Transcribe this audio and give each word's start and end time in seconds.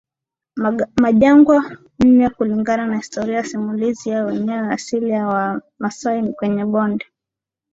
majangwa 0.97 1.75
NneKulingana 1.99 2.85
na 2.87 2.97
historia 2.97 3.43
simulizi 3.43 4.09
yao 4.09 4.27
wenyewe 4.27 4.73
asili 4.73 5.09
ya 5.09 5.27
Wamasai 5.27 6.21
ni 6.21 6.33
kwenye 6.33 6.65
bonde 6.65 7.05